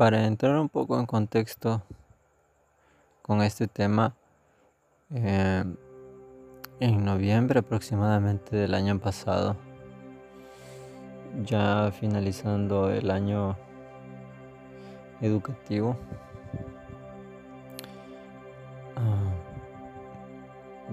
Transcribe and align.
Para 0.00 0.24
entrar 0.24 0.58
un 0.58 0.70
poco 0.70 0.98
en 0.98 1.04
contexto 1.04 1.82
con 3.20 3.42
este 3.42 3.66
tema, 3.68 4.14
eh, 5.12 5.62
en 6.80 7.04
noviembre 7.04 7.58
aproximadamente 7.58 8.56
del 8.56 8.72
año 8.72 8.98
pasado, 8.98 9.58
ya 11.44 11.92
finalizando 11.92 12.88
el 12.88 13.10
año 13.10 13.58
educativo, 15.20 15.98
ah, 18.96 19.34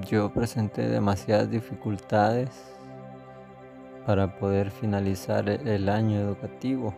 yo 0.05 0.33
presenté 0.33 0.85
demasiadas 0.89 1.49
dificultades 1.49 2.49
para 4.05 4.37
poder 4.37 4.69
finalizar 4.69 5.47
el 5.47 5.87
año 5.87 6.19
educativo 6.19 6.93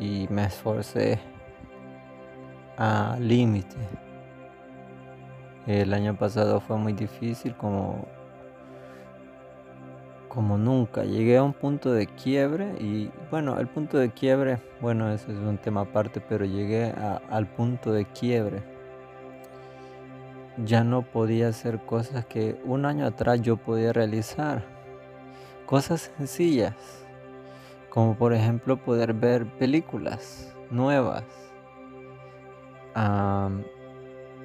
y 0.00 0.26
me 0.30 0.46
esforcé 0.46 1.20
a 2.76 3.16
límite. 3.20 3.76
El 5.66 5.92
año 5.92 6.16
pasado 6.16 6.58
fue 6.60 6.76
muy 6.78 6.94
difícil 6.94 7.54
como 7.54 8.08
como 10.30 10.56
nunca. 10.56 11.02
Llegué 11.04 11.36
a 11.36 11.42
un 11.42 11.52
punto 11.52 11.92
de 11.92 12.06
quiebre 12.06 12.72
y 12.80 13.10
bueno, 13.30 13.58
el 13.58 13.66
punto 13.66 13.98
de 13.98 14.10
quiebre, 14.10 14.58
bueno, 14.80 15.12
ese 15.12 15.32
es 15.32 15.38
un 15.38 15.58
tema 15.58 15.82
aparte, 15.82 16.20
pero 16.20 16.46
llegué 16.46 16.94
al 17.28 17.46
punto 17.46 17.92
de 17.92 18.06
quiebre. 18.06 18.62
Ya 20.64 20.84
no 20.84 21.02
podía 21.02 21.48
hacer 21.48 21.80
cosas 21.80 22.24
que 22.24 22.60
un 22.64 22.86
año 22.86 23.06
atrás 23.06 23.42
yo 23.42 23.56
podía 23.56 23.92
realizar. 23.92 24.62
Cosas 25.66 26.12
sencillas, 26.16 26.74
como 27.90 28.16
por 28.16 28.32
ejemplo 28.32 28.76
poder 28.76 29.12
ver 29.12 29.46
películas 29.58 30.54
nuevas. 30.70 31.24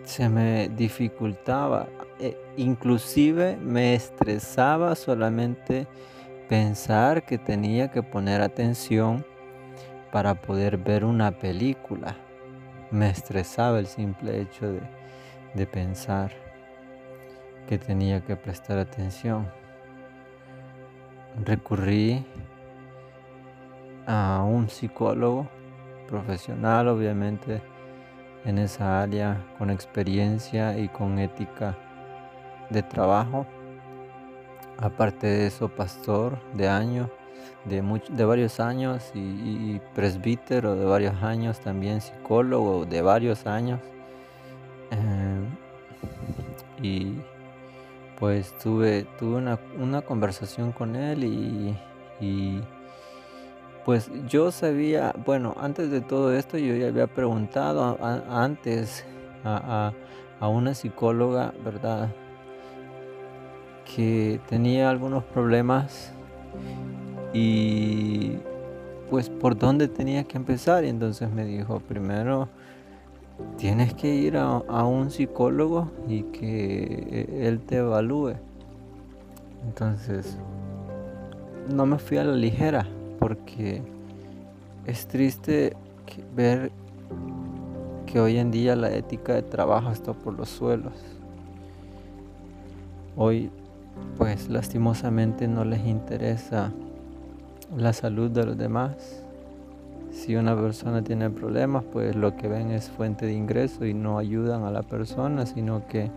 se 0.04 0.30
me 0.30 0.70
dificultaba 0.70 1.88
eh, 2.20 2.38
inclusive 2.56 3.58
me 3.58 3.94
estresaba 3.94 4.96
solamente 4.96 5.86
pensar 6.48 7.26
que 7.26 7.38
tenía 7.38 7.92
que 7.92 8.04
poner 8.04 8.42
atención 8.42 9.26
para 10.12 10.36
poder 10.36 10.78
ver 10.78 11.04
una 11.04 11.32
película. 11.32 12.16
Me 12.90 13.10
estresaba 13.10 13.80
el 13.80 13.88
simple 13.88 14.40
hecho 14.40 14.72
de, 14.72 14.80
de 15.56 15.68
pensar 15.68 16.32
que 17.68 17.78
tenía 17.78 18.22
que 18.22 18.38
prestar 18.38 18.78
atención. 18.78 19.52
Recurrí 21.44 22.24
a 24.06 24.44
un 24.48 24.70
psicólogo 24.70 25.48
profesional, 26.08 26.88
obviamente, 26.88 27.62
en 28.46 28.60
esa 28.60 29.02
área, 29.02 29.44
con 29.58 29.70
experiencia 29.70 30.78
y 30.78 30.88
con 30.88 31.20
ética 31.20 31.76
de 32.70 32.84
trabajo. 32.84 33.46
Aparte 34.78 35.28
de 35.28 35.48
eso, 35.48 35.70
pastor 35.70 36.38
de 36.54 36.68
años, 36.68 37.10
de, 37.66 37.82
de 38.10 38.26
varios 38.26 38.60
años 38.60 39.12
y, 39.14 39.80
presbítero 39.96 40.76
de 40.76 40.86
varios 40.86 41.22
años, 41.24 41.60
también 41.60 42.02
psicólogo 42.02 42.86
de 42.86 43.02
varios 43.02 43.48
años. 43.48 43.80
Eh, 44.92 45.42
y 46.82 47.16
pues 48.20 48.58
tuve, 48.58 49.06
tuve 49.18 49.38
una, 49.78 50.02
conversación 50.02 50.72
con 50.72 50.96
él 50.96 51.24
y, 51.24 52.62
pues 53.86 54.10
yo 54.28 54.52
sabía, 54.52 55.14
bueno, 55.26 55.56
antes 55.58 55.92
de 55.92 56.02
todo 56.02 56.34
esto 56.34 56.58
yo 56.58 56.76
ya 56.76 56.88
había 56.88 57.08
preguntado 57.08 57.98
antes 58.02 59.06
a, 59.44 59.94
a, 60.40 60.48
una 60.48 60.74
psicóloga, 60.74 61.54
¿verdad? 61.64 62.10
que 63.96 64.42
tenía 64.50 64.90
algunos 64.90 65.24
problemas 65.24 66.12
y 67.34 68.34
pues 69.10 69.30
por 69.30 69.58
dónde 69.58 69.88
tenía 69.88 70.24
que 70.24 70.38
empezar 70.38 70.84
y 70.84 70.90
entonces 70.90 71.30
me 71.30 71.46
dijo 71.46 71.80
primero 71.80 72.50
tienes 73.58 73.94
que 73.94 74.14
ir 74.14 74.38
a, 74.38 74.58
un 74.86 75.12
psicólogo 75.12 75.92
y 76.08 76.24
que 76.24 77.28
él 77.42 77.60
te 77.60 77.78
evalúe. 77.78 78.36
Entonces 79.66 80.38
no 81.74 81.86
me 81.86 81.98
fui 81.98 82.18
a 82.18 82.24
la 82.24 82.36
ligera 82.36 82.88
porque 83.20 83.82
es 84.86 85.08
triste 85.08 85.76
ver 86.36 86.72
que 88.06 88.20
hoy 88.20 88.38
en 88.38 88.52
día 88.52 88.76
la 88.76 88.92
ética 88.92 89.34
de 89.34 89.42
trabajo 89.42 89.92
está 89.92 90.14
por 90.14 90.34
los 90.34 90.50
suelos 90.50 90.94
hoy 93.16 93.50
pues 94.18 94.50
lastimosamente 94.50 95.48
no 95.48 95.64
les 95.66 95.86
interesa 95.86 96.72
la 97.76 97.94
salud 97.94 98.30
de 98.30 98.46
los 98.46 98.58
demás. 98.58 99.24
Si 100.12 100.36
una 100.36 100.56
persona 100.56 101.04
tiene 101.04 101.30
problemas, 101.30 101.84
pues 101.92 102.16
lo 102.16 102.36
que 102.36 102.48
ven 102.48 102.72
es 102.72 102.90
fuente 102.90 103.26
de 103.26 103.34
ingreso 103.34 103.86
y 103.86 103.94
no 103.94 104.18
ayudan 104.18 104.64
a 104.64 104.72
la 104.72 104.84
persona, 104.84 105.46
sino 105.46 105.88
que 105.88 106.10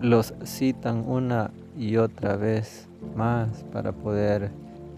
los 0.00 0.34
citan 0.44 1.04
una 1.08 1.50
y 1.76 1.96
otra 1.96 2.36
vez 2.36 2.86
más 3.16 3.64
para 3.72 3.92
poder 3.92 4.50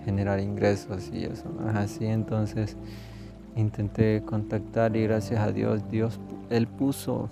generar 0.09 0.41
ingresos 0.41 1.11
y 1.13 1.25
eso 1.25 1.45
así. 1.75 2.07
Entonces 2.07 2.77
intenté 3.57 4.23
contactar 4.25 4.97
y 4.97 5.03
gracias 5.03 5.41
a 5.41 5.53
Dios, 5.53 5.83
Dios, 5.91 6.19
Él 6.49 6.67
puso 6.67 7.29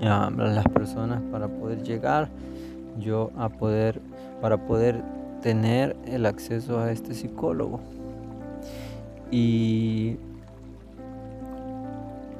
a 0.00 0.30
las 0.30 0.64
personas 0.68 1.20
para 1.30 1.48
poder 1.48 1.82
llegar 1.82 2.30
yo 2.98 3.30
a 3.36 3.50
poder 3.50 4.00
para 4.40 4.56
poder 4.56 5.02
tener 5.42 5.94
el 6.06 6.24
acceso 6.24 6.80
a 6.80 6.90
este 6.90 7.12
psicólogo 7.12 7.80
y 9.30 10.16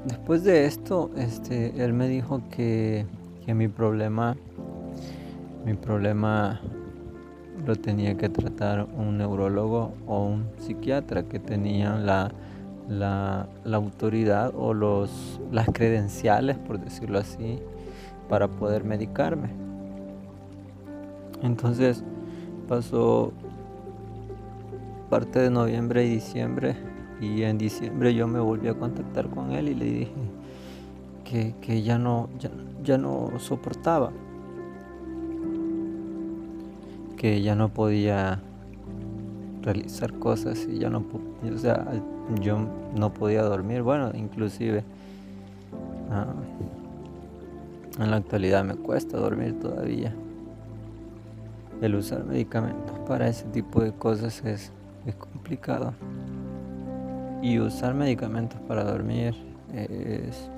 después 0.07 0.43
de 0.43 0.65
esto 0.65 1.11
este 1.19 1.85
él 1.85 1.93
me 1.93 2.09
dijo 2.09 2.41
que, 2.51 3.05
que 3.45 3.53
mi 3.53 3.69
problema 3.69 4.37
mi 5.67 5.75
problema 5.75 6.63
lo 7.67 7.77
tenía 7.77 8.17
que 8.17 8.29
tratar 8.29 8.87
un 8.97 9.19
neurólogo 9.19 9.93
o 10.07 10.25
un 10.25 10.47
psiquiatra 10.59 11.25
que 11.25 11.39
tenían 11.39 12.07
la 12.07 12.33
la, 12.91 13.49
autoridad 13.73 14.53
o 14.57 14.75
los, 14.75 15.41
las 15.53 15.69
credenciales, 15.69 16.59
por 16.59 16.81
decirlo 16.81 17.19
así, 17.19 17.59
para 18.29 18.49
poder 18.49 18.85
medicarme. 18.85 19.51
Entonces 21.43 22.03
pasó 22.69 23.33
parte 25.09 25.39
de 25.41 25.51
noviembre 25.51 26.05
y 26.05 26.11
diciembre 26.11 26.77
y 27.21 27.43
en 27.43 27.59
diciembre 27.59 28.15
yo 28.15 28.29
me 28.29 28.41
volví 28.41 28.69
a 28.69 28.75
contactar 28.75 29.29
con 29.29 29.53
él 29.53 29.69
y 29.69 29.75
le 29.75 29.85
dije 29.85 30.13
que, 31.61 31.83
ya, 31.83 31.97
no, 31.97 32.29
ya, 32.83 32.99
no 32.99 33.31
soportaba, 33.39 34.11
que 37.21 37.43
ya 37.43 37.55
no 37.55 37.69
podía 37.69 38.41
realizar 39.61 40.11
cosas 40.15 40.67
y 40.67 40.79
ya 40.79 40.89
no, 40.89 41.05
o 41.55 41.59
sea, 41.59 41.87
yo 42.41 42.67
no 42.97 43.13
podía 43.13 43.43
dormir. 43.43 43.83
Bueno, 43.83 44.11
inclusive 44.15 44.83
ah, 46.11 46.33
en 48.03 48.11
la 48.11 48.17
actualidad 48.17 48.65
me 48.65 48.75
cuesta 48.75 49.19
dormir 49.19 49.61
todavía. 49.61 50.15
El 51.83 51.95
usar 51.95 52.25
medicamentos 52.25 52.99
para 53.01 53.29
ese 53.29 53.45
tipo 53.49 53.83
de 53.83 53.93
cosas 53.93 54.43
es, 54.43 54.73
es 55.05 55.15
complicado. 55.15 55.93
Y 57.43 57.59
usar 57.59 57.93
medicamentos 57.93 58.59
para 58.63 58.83
dormir 58.83 59.35
es, 59.75 60.49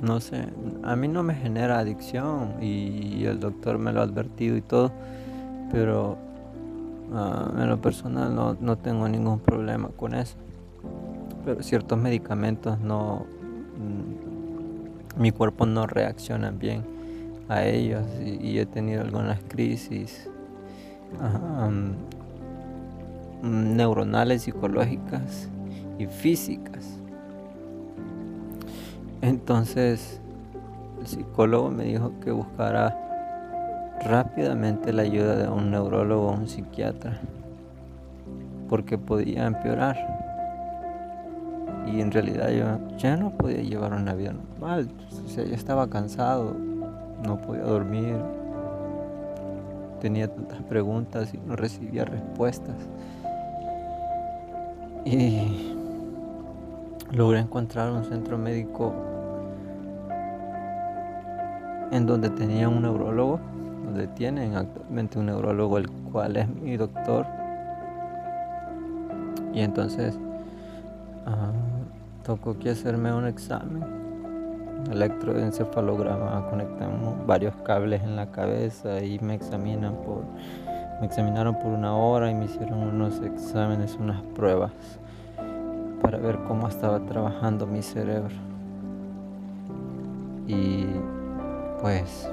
no 0.00 0.20
sé, 0.20 0.44
a 0.82 0.96
mí 0.96 1.08
no 1.08 1.22
me 1.22 1.34
genera 1.34 1.78
adicción 1.78 2.62
y 2.62 3.24
el 3.24 3.40
doctor 3.40 3.78
me 3.78 3.92
lo 3.92 4.00
ha 4.00 4.04
advertido 4.04 4.56
y 4.56 4.62
todo, 4.62 4.92
pero 5.72 6.18
Ah, 7.14 7.50
en 7.58 7.68
lo 7.70 7.80
personal 7.80 8.34
no, 8.34 8.76
tengo 8.76 9.08
ningún 9.08 9.40
problema 9.40 9.88
con 9.96 10.14
eso. 10.14 10.36
Pero 11.44 11.62
ciertos 11.62 11.98
medicamentos 11.98 12.78
no... 12.80 13.24
Mm, 13.78 15.20
mi 15.20 15.32
cuerpo 15.32 15.66
no 15.66 15.86
reacciona 15.86 16.50
bien 16.50 16.84
a 17.48 17.64
ellos 17.64 18.04
y, 18.24 18.58
he 18.58 18.66
tenido 18.66 19.00
algunas 19.00 19.40
crisis 19.48 20.28
mm, 23.42 23.76
neuronales, 23.76 24.42
psicológicas 24.42 25.48
y 25.98 26.06
físicas. 26.06 26.97
Entonces 29.22 30.20
el 31.00 31.06
psicólogo 31.06 31.70
me 31.70 31.84
dijo 31.84 32.12
que 32.22 32.30
buscara 32.30 32.96
rápidamente 34.04 34.92
la 34.92 35.02
ayuda 35.02 35.36
de 35.36 35.48
un 35.48 35.70
neurólogo 35.70 36.28
o 36.28 36.32
un 36.32 36.48
psiquiatra. 36.48 37.18
porque 38.68 38.98
podía 38.98 39.46
empeorar. 39.46 39.96
Y 41.86 42.02
en 42.02 42.12
realidad 42.12 42.50
yo 42.50 42.96
ya 42.98 43.16
no 43.16 43.30
podía 43.30 43.62
llevar 43.62 43.94
una 43.94 44.14
vida 44.14 44.32
normal. 44.32 44.88
O 45.24 45.28
sea, 45.28 45.44
yo 45.44 45.54
estaba 45.54 45.88
cansado, 45.88 46.54
no 47.24 47.40
podía 47.40 47.62
dormir, 47.62 48.16
tenía 50.00 50.28
tantas 50.28 50.60
preguntas 50.62 51.32
y 51.32 51.38
no 51.38 51.56
recibía 51.56 52.04
respuestas. 52.04 52.76
Y 55.04 55.67
logré 57.12 57.40
encontrar 57.40 57.90
un 57.90 58.04
centro 58.04 58.36
médico 58.36 58.92
en 61.90 62.06
donde 62.06 62.28
tenía 62.30 62.68
un 62.68 62.82
neurólogo, 62.82 63.40
donde 63.84 64.08
tienen 64.08 64.56
actualmente 64.56 65.18
un 65.18 65.26
neurólogo, 65.26 65.78
el 65.78 65.90
cual 65.90 66.36
es 66.36 66.48
mi 66.48 66.76
doctor. 66.76 67.26
Y 69.54 69.60
entonces 69.60 70.18
uh, 71.26 72.24
tocó 72.24 72.58
que 72.58 72.70
hacerme 72.70 73.12
un 73.12 73.26
examen, 73.26 73.82
electroencefalograma, 74.92 76.46
conectamos 76.50 77.26
varios 77.26 77.54
cables 77.64 78.02
en 78.02 78.16
la 78.16 78.30
cabeza 78.30 79.02
y 79.02 79.18
me 79.20 79.34
examinan 79.34 79.94
por, 79.94 80.24
me 81.00 81.06
examinaron 81.06 81.58
por 81.58 81.68
una 81.68 81.96
hora 81.96 82.30
y 82.30 82.34
me 82.34 82.44
hicieron 82.44 82.78
unos 82.80 83.22
exámenes, 83.22 83.96
unas 83.98 84.20
pruebas 84.34 84.72
para 86.02 86.18
ver 86.18 86.38
cómo 86.46 86.68
estaba 86.68 87.00
trabajando 87.00 87.66
mi 87.66 87.82
cerebro. 87.82 88.34
Y 90.46 90.86
pues 91.80 92.28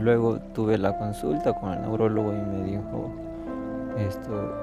luego 0.00 0.38
tuve 0.54 0.78
la 0.78 0.96
consulta 0.96 1.52
con 1.52 1.72
el 1.72 1.82
neurólogo 1.82 2.32
y 2.32 2.40
me 2.40 2.64
dijo, 2.64 3.10
esto, 3.98 4.54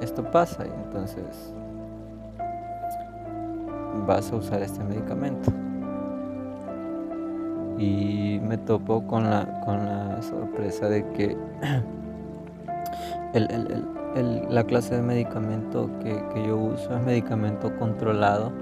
esto 0.00 0.22
pasa 0.30 0.66
y 0.66 0.70
entonces 0.84 1.52
vas 4.06 4.32
a 4.32 4.36
usar 4.36 4.62
este 4.62 4.82
medicamento. 4.84 5.50
Y 7.78 8.40
me 8.42 8.58
topó 8.58 9.06
con 9.06 9.30
la, 9.30 9.60
con 9.64 9.86
la 9.86 10.20
sorpresa 10.22 10.88
de 10.88 11.06
que 11.12 11.36
la 14.14 14.64
clase 14.64 14.96
de 14.96 15.02
medicamento 15.02 15.88
que, 16.02 16.22
que 16.34 16.46
yo 16.46 16.56
uso 16.56 16.96
es 16.96 17.04
medicamento 17.04 17.74
controlado 17.78 18.52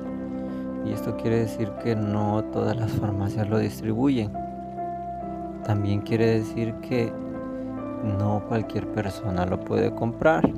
y 0.84 0.92
esto 0.92 1.16
quiere 1.16 1.40
decir 1.40 1.70
que 1.82 1.96
no 1.96 2.44
todas 2.44 2.76
las 2.76 2.92
farmacias 2.92 3.48
lo 3.48 3.58
distribuyen. 3.58 4.32
También 5.64 6.00
quiere 6.00 6.38
decir 6.38 6.74
que 6.76 7.12
no 8.18 8.42
cualquier 8.48 8.86
persona 8.88 9.44
lo 9.44 9.60
puede 9.60 9.94
comprar. 9.94 10.48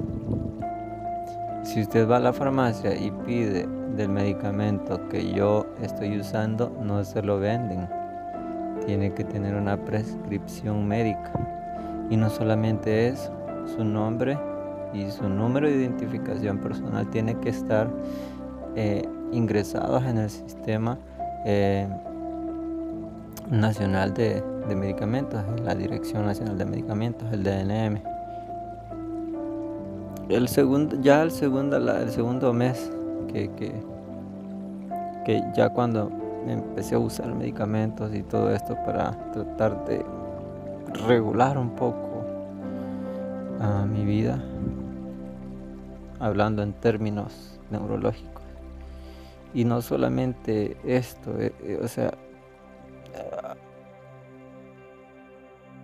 Si 1.63 1.81
usted 1.83 2.09
va 2.09 2.19
a 2.19 2.21
la 2.21 2.33
farmacia 2.33 2.95
y 2.95 3.11
pide 3.27 3.67
del 3.97 4.09
medicamento 4.09 5.09
que 5.09 5.33
yo 5.33 5.67
estoy 5.83 6.19
usando, 6.19 6.73
no 6.83 7.03
se 7.05 7.23
lo 7.23 7.39
venden. 7.39 7.89
Tiene 8.87 9.13
que 9.13 9.25
tener 9.25 9.55
una 9.55 9.77
prescripción 9.77 10.87
médica. 10.87 11.33
Y 12.09 12.17
no 12.17 12.31
solamente 12.31 13.09
eso, 13.09 13.33
su 13.77 13.85
nombre 13.85 14.39
y 14.93 15.11
su 15.11 15.29
número 15.29 15.69
de 15.69 15.75
identificación 15.75 16.59
personal 16.59 17.09
tiene 17.11 17.39
que 17.39 17.51
estar 17.51 17.89
eh, 18.77 19.09
ingresados 19.33 20.05
en 20.05 20.19
el 20.19 20.31
sistema 20.31 20.99
eh, 21.45 21.89
nacional 23.51 24.15
de, 24.15 24.43
medicamentos, 24.75 25.43
la 25.65 25.75
Dirección 25.75 26.27
Nacional 26.27 26.57
de 26.57 26.65
Medicamentos, 26.65 27.27
el 27.33 27.43
DNM. 27.43 28.01
El 30.29 30.47
segundo, 30.47 30.97
ya 31.01 31.23
el 31.23 31.33
segundo, 31.33 31.77
el 31.77 32.11
segundo 32.11 32.53
mes 32.53 32.93
que, 33.33 33.51
que 35.25 35.45
ya 35.55 35.71
cuando 35.71 36.11
empecé 36.47 36.95
a 36.95 36.99
usar 36.99 37.35
medicamentos 37.35 38.15
y 38.15 38.23
todo 38.23 38.55
esto 38.55 38.77
para 38.87 39.11
tratar 39.33 39.85
de 39.87 40.05
regular 41.07 41.59
un 41.59 41.71
poco 41.71 42.10
a 43.61 43.85
mi 43.85 44.05
vida, 44.05 44.43
hablando 46.19 46.63
en 46.63 46.73
términos 46.73 47.61
neurológicos. 47.71 48.43
Y 49.53 49.65
no 49.65 49.83
solamente 49.83 50.77
esto, 50.85 51.39
eh, 51.39 51.53
eh, 51.63 51.79
o 51.83 51.89
sea, 51.89 52.13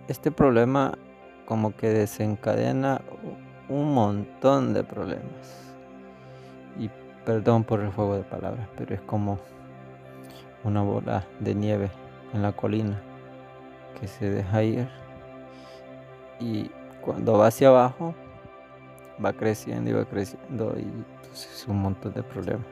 este 0.07 0.31
problema 0.31 0.97
como 1.45 1.75
que 1.75 1.89
desencadena 1.89 3.01
un 3.69 3.93
montón 3.93 4.73
de 4.73 4.83
problemas. 4.83 5.75
Y 6.79 6.89
perdón 7.25 7.63
por 7.63 7.81
el 7.81 7.91
juego 7.91 8.15
de 8.15 8.23
palabras, 8.23 8.67
pero 8.77 8.95
es 8.95 9.01
como 9.01 9.37
una 10.63 10.81
bola 10.81 11.25
de 11.39 11.55
nieve 11.55 11.89
en 12.33 12.41
la 12.41 12.51
colina 12.51 12.99
que 13.99 14.07
se 14.07 14.29
deja 14.29 14.63
ir 14.63 14.87
y 16.39 16.69
cuando 17.07 17.37
va 17.37 17.47
hacia 17.47 17.69
abajo 17.69 18.13
va 19.23 19.31
creciendo 19.31 19.89
y 19.89 19.93
va 19.93 20.03
creciendo 20.03 20.75
y 20.77 20.83
pues, 21.25 21.49
es 21.49 21.65
un 21.65 21.81
montón 21.81 22.13
de 22.13 22.21
problemas. 22.21 22.65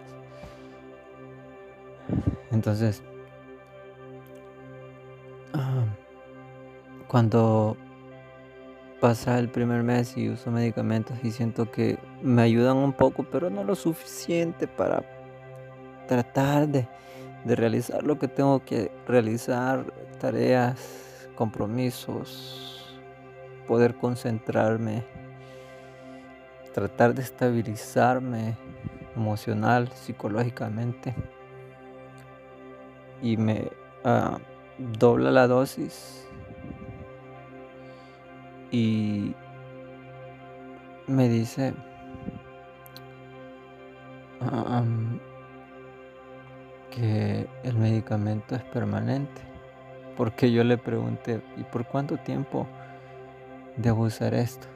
Entonces, 2.52 3.02
ah, 5.54 5.86
cuando 7.08 7.78
pasa 9.00 9.40
el 9.40 9.48
primer 9.48 9.84
mes 9.84 10.18
y 10.18 10.28
uso 10.28 10.52
medicamentos 10.52 11.18
y 11.24 11.32
siento 11.32 11.72
que 11.72 11.98
me 12.22 12.42
ayudan 12.42 12.76
un 12.76 12.92
poco, 12.92 13.24
pero 13.24 13.50
no 13.50 13.64
lo 13.64 13.74
suficiente 13.74 14.68
para 14.68 15.02
tratar 16.10 16.68
de, 16.68 16.86
de 17.46 17.56
realizar 17.56 18.04
lo 18.04 18.20
que 18.20 18.28
tengo 18.28 18.66
que 18.66 18.92
realizar, 19.08 19.86
tareas, 20.20 20.78
compromisos, 21.38 22.75
poder 23.68 23.96
concentrarme, 23.96 25.04
tratar 26.74 27.14
de 27.14 27.22
estabilizarme 27.22 28.58
emocional, 29.16 29.90
psicológicamente 29.94 31.16
y 33.22 33.38
me 33.38 33.70
ah, 34.04 34.38
dobla 35.00 35.32
la 35.32 35.48
dosis 35.48 36.28
y 38.72 39.34
me 41.08 41.30
dice 41.30 41.74
que 46.92 47.48
el 47.64 47.78
medicamento 47.78 48.56
es 48.56 48.64
permanente. 48.64 49.42
Porque 50.16 50.52
yo 50.52 50.64
le 50.64 50.78
pregunté, 50.78 51.42
¿y 51.58 51.64
por 51.64 51.86
cuánto 51.86 52.18
tiempo 52.18 52.68
debo 53.78 54.04
usar 54.04 54.34
esto? 54.34 54.68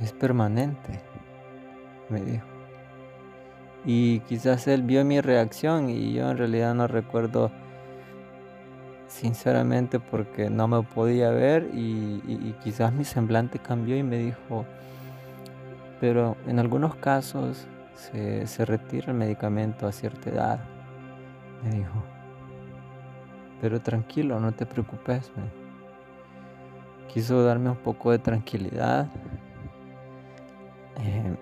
Es 0.00 0.12
permanente, 0.12 1.00
me 2.08 2.20
dijo. 2.20 2.46
Y 3.84 4.20
quizás 4.20 4.66
él 4.66 4.82
vio 4.82 5.04
mi 5.04 5.20
reacción 5.20 5.90
y 5.90 6.14
yo 6.14 6.30
en 6.30 6.38
realidad 6.38 6.74
no 6.74 6.86
recuerdo 6.86 7.50
sinceramente 9.08 10.00
porque 10.00 10.50
no 10.50 10.66
me 10.66 10.82
podía 10.82 11.30
ver 11.30 11.70
y, 11.72 12.54
quizás 12.64 12.92
mi 12.92 13.04
semblante 13.04 13.58
cambió 13.58 13.96
y 13.96 14.02
me 14.02 14.18
dijo, 14.18 14.64
pero 16.00 16.36
en 16.46 16.58
algunos 16.58 16.96
casos 16.96 17.66
se, 17.94 18.64
retira 18.64 19.12
el 19.12 19.14
medicamento 19.14 19.86
a 19.86 19.92
cierta 19.92 20.30
edad, 20.30 20.60
me 21.62 21.76
dijo. 21.76 22.02
Pero 23.60 23.80
tranquilo, 23.80 24.40
no 24.40 24.52
te 24.52 24.66
preocupes. 24.66 25.30
Quiso 27.08 27.42
darme 27.44 27.70
un 27.70 27.76
poco 27.76 28.10
de 28.10 28.18
tranquilidad. 28.18 29.08
Eh, 31.00 31.36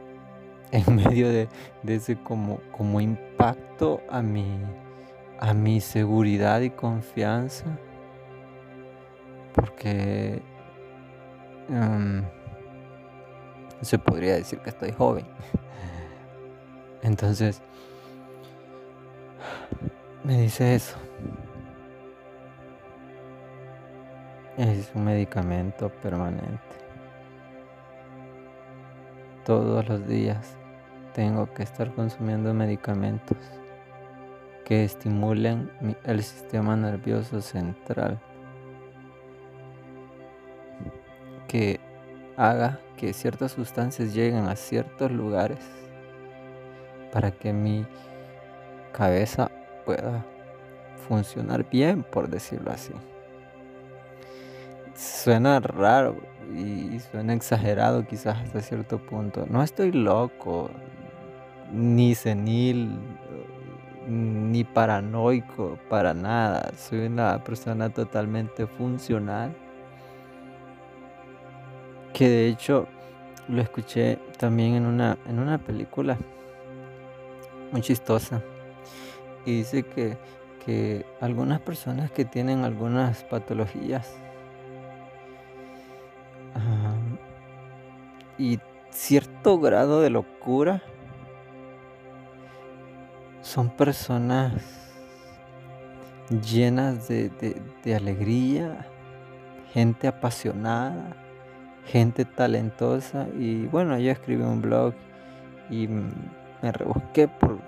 en 0.73 0.97
medio 0.97 1.29
de, 1.29 1.49
ese 1.87 2.17
como, 2.17 2.61
como 2.77 3.01
impacto 3.01 4.01
a 4.09 4.23
mi, 4.23 4.59
a 5.39 5.53
mi 5.53 5.81
seguridad 5.81 6.61
y 6.63 6.71
confianza. 6.71 7.67
Porque 9.55 10.41
em, 11.69 12.25
se 13.83 13.99
podría 13.99 14.35
decir 14.35 14.61
que 14.61 14.71
estoy 14.71 14.93
joven. 14.93 15.27
Entonces, 17.03 17.61
me 20.25 20.41
dice 20.41 20.75
eso. 20.75 20.97
Es 24.63 24.93
un 24.95 25.07
medicamento 25.07 25.89
permanente. 25.89 26.77
Todos 29.45 29.89
los 29.89 30.07
días 30.07 30.57
tengo 31.15 31.53
que 31.53 31.65
estar 31.65 31.93
consumiendo 31.93 32.55
medicamentos 32.55 33.37
que 34.65 34.85
estimulen 34.85 35.69
el 36.05 36.23
sistema 36.23 36.77
nervioso 36.77 37.41
central, 37.41 38.21
que 41.49 41.81
haga 42.37 42.79
que 42.97 43.13
ciertas 43.13 43.51
sustancias 43.51 44.15
lleguen 44.15 44.47
a 44.47 44.55
ciertos 44.55 45.11
lugares 45.11 45.59
para 47.13 47.33
que 47.33 47.53
mi 47.53 47.85
cabeza 48.93 49.51
pueda 49.85 50.25
funcionar 51.09 51.69
bien, 51.69 52.05
por 52.05 52.29
decirlo 52.29 52.71
así. 52.71 52.93
Suena 54.95 55.59
raro 55.61 56.17
y 56.55 56.99
suena 57.01 57.33
exagerado 57.33 58.07
quizás 58.07 58.39
hasta 58.39 58.61
cierto 58.61 58.99
punto. 58.99 59.47
No 59.49 59.63
estoy 59.63 59.93
loco, 59.93 60.71
ni 61.73 62.15
senil, 62.15 62.99
ni 64.07 64.65
paranoico, 64.65 65.79
para 65.89 66.13
nada. 66.13 66.73
Soy 66.77 67.07
una 67.07 67.43
persona 67.43 67.91
totalmente 67.91 68.67
funcional. 68.67 69.55
Que 72.13 72.29
de 72.29 72.49
hecho 72.49 72.87
lo 73.49 73.63
escuché 73.63 74.19
también 74.39 74.75
en 74.75 74.87
una, 74.87 75.17
en 75.27 75.39
una 75.39 75.59
película 75.59 76.19
muy 77.71 77.81
chistosa. 77.81 78.43
Y 79.47 79.59
dice 79.59 79.83
que, 79.83 80.19
que 80.65 81.07
algunas 81.21 81.61
personas 81.61 82.11
que 82.11 82.27
tienen 82.27 82.65
algunas 82.65 83.25
patologías 83.25 84.15
y 88.43 88.59
cierto 88.91 89.61
grado 89.61 90.01
de 90.01 90.11
locura 90.11 90.83
son 93.41 93.71
personas 93.71 94.53
llenas 96.29 97.07
de, 97.07 97.31
alegría, 97.95 98.85
gente 99.73 100.09
apasionada, 100.09 101.15
gente 101.87 102.25
talentosa. 102.25 103.29
Y 103.39 103.67
bueno, 103.67 103.97
yo 104.01 104.11
escribí 104.11 104.43
un 104.43 104.61
blog 104.61 104.93
y 105.71 105.87
me 105.87 106.73
rebusqué 106.73 107.29
por 107.29 107.61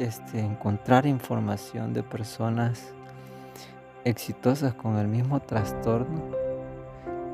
este, 0.00 0.40
encontrar 0.40 1.06
información 1.06 1.94
de 1.94 2.02
personas 2.02 2.92
exitosas 4.04 4.74
con 4.74 4.98
el 4.98 5.06
mismo 5.06 5.38
trastorno. 5.38 6.43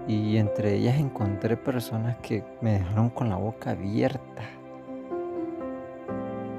Y 0.09 0.37
entre 0.38 0.75
ellas 0.75 0.99
encontré 0.99 1.57
personas 1.57 2.16
que 2.19 2.42
me 2.61 2.73
dejaron 2.73 3.11
con 3.11 3.28
la 3.28 3.37
boca 3.37 3.71
abierta 3.71 4.42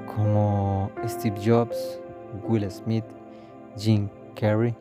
como 0.06 0.90
Steve 1.06 1.36
Jobs, 1.44 2.00
Will 2.48 2.70
Smith, 2.70 3.04
Jim 3.76 4.08
Carrey, 4.38 4.74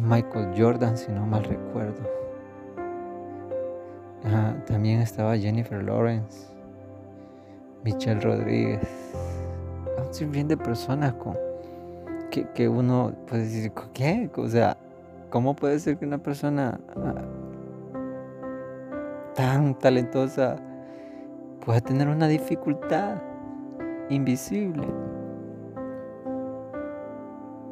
Michael 0.00 0.52
Jordan, 0.56 0.96
si 0.96 1.10
no 1.10 1.26
mal 1.26 1.44
recuerdo. 1.44 2.08
también 4.66 5.00
estaba 5.00 5.36
Jennifer 5.36 5.82
Lawrence, 5.82 6.46
Michelle 7.84 8.20
Rodríguez. 8.20 8.80
Un 10.20 10.32
bien 10.32 10.48
de 10.48 10.56
personas 10.56 11.14
con 11.14 11.36
que, 12.30 12.68
uno 12.68 13.12
puede 13.26 13.44
decir, 13.44 13.72
¿qué? 13.92 14.30
O 14.36 14.48
sea, 14.48 14.76
¿cómo 15.30 15.54
puede 15.54 15.78
ser 15.78 15.98
que 15.98 16.04
una 16.04 16.18
persona 16.18 16.78
ah, 16.96 17.24
tan 19.34 19.78
talentosa 19.78 20.56
pueda 21.64 21.80
tener 21.80 22.08
una 22.08 22.28
dificultad? 22.28 23.20
invisible. 24.10 24.86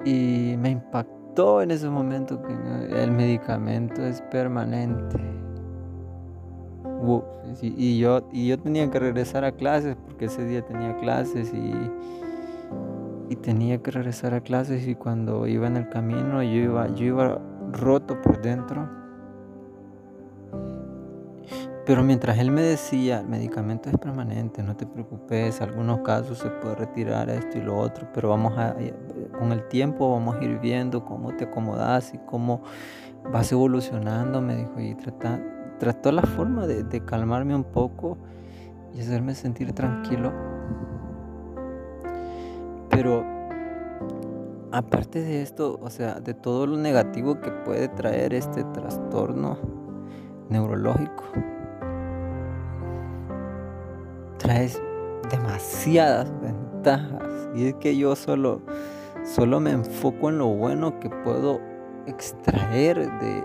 Y 0.04 0.56
me 0.58 0.70
impactó 0.70 1.60
en 1.60 1.70
ese 1.70 1.88
momento 1.90 2.40
que 2.42 3.02
el 3.02 3.10
medicamento 3.10 4.02
es 4.02 4.22
permanente. 4.22 5.18
y, 7.60 7.98
yo, 7.98 8.28
y 8.32 8.48
yo 8.48 8.58
tenía 8.58 8.90
que 8.90 8.98
regresar 8.98 9.44
a 9.44 9.52
clases 9.52 9.96
porque 10.06 10.26
ese 10.26 10.44
día 10.44 10.62
tenía 10.62 10.96
clases 10.96 11.52
y, 11.52 11.72
y 13.28 13.36
tenía 13.36 13.82
que 13.82 13.90
regresar 13.90 14.34
a 14.34 14.40
clases 14.40 14.86
y 14.86 14.94
cuando 14.94 15.46
iba 15.46 15.66
en 15.66 15.76
el 15.76 15.88
camino 15.88 16.42
yo 16.42 16.56
iba, 16.56 16.88
yo 16.94 17.04
iba 17.04 17.40
roto 17.72 18.20
por 18.20 18.40
dentro 18.40 18.88
pero 21.88 22.02
mientras 22.02 22.36
él 22.36 22.50
me 22.50 22.60
decía, 22.60 23.20
el 23.20 23.28
medicamento 23.28 23.88
es 23.88 23.96
permanente, 23.96 24.62
no 24.62 24.76
te 24.76 24.84
preocupes, 24.84 25.62
algunos 25.62 26.00
casos 26.00 26.36
se 26.36 26.50
puede 26.50 26.74
retirar 26.74 27.30
esto 27.30 27.56
y 27.56 27.62
lo 27.62 27.78
otro, 27.78 28.06
pero 28.12 28.28
vamos 28.28 28.58
a, 28.58 28.76
eh, 28.78 28.92
con 29.38 29.52
el 29.52 29.66
tiempo 29.68 30.12
vamos 30.12 30.36
a 30.36 30.44
ir 30.44 30.58
viendo 30.58 31.02
cómo 31.06 31.34
te 31.34 31.44
acomodas 31.44 32.12
y 32.12 32.18
cómo 32.18 32.60
vas 33.32 33.50
evolucionando, 33.52 34.42
me 34.42 34.56
dijo, 34.56 34.78
y 34.78 34.96
trata, 34.96 35.40
trató 35.78 36.12
la 36.12 36.20
forma 36.20 36.66
de, 36.66 36.84
de 36.84 37.02
calmarme 37.06 37.54
un 37.54 37.64
poco 37.64 38.18
y 38.94 39.00
hacerme 39.00 39.34
sentir 39.34 39.72
tranquilo. 39.72 40.30
Pero 42.90 43.24
aparte 44.72 45.22
de 45.22 45.42
esto, 45.42 45.78
o 45.82 45.90
sea, 45.90 46.20
de 46.20 46.34
todo 46.34 46.66
lo 46.66 46.76
negativo 46.76 47.40
que 47.40 47.50
puede 47.50 47.88
traer 47.88 48.34
este 48.34 48.64
trastorno 48.64 49.58
neurológico, 50.48 51.24
traes 54.38 54.80
demasiadas 55.30 56.32
ventajas. 56.40 57.48
Y 57.54 57.68
es 57.68 57.74
que 57.74 57.96
yo 57.96 58.16
solo, 58.16 58.62
solo 59.24 59.60
me 59.60 59.72
enfoco 59.72 60.28
en 60.30 60.38
lo 60.38 60.48
bueno 60.48 60.98
que 61.00 61.10
puedo 61.10 61.60
extraer 62.06 62.96
de, 63.18 63.44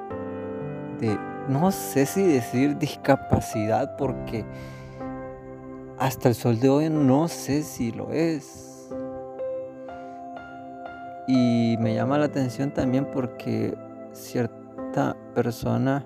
de, 1.00 1.20
no 1.50 1.72
sé 1.72 2.06
si 2.06 2.24
decir 2.24 2.78
discapacidad, 2.78 3.98
porque 3.98 4.46
hasta 6.00 6.30
el 6.30 6.36
sol 6.36 6.60
de 6.60 6.70
hoy 6.70 6.90
no 6.90 7.28
sé 7.28 7.64
si 7.64 7.92
lo 7.92 8.12
es. 8.12 8.73
Y 11.28 11.78
me 11.80 11.96
llama 11.96 12.18
la 12.18 12.26
atención 12.26 12.72
también 12.72 13.06
porque 13.12 13.78
cierta 14.12 15.16
persona, 15.34 16.06